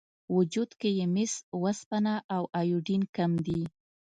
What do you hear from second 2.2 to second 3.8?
او ایودین کم دي.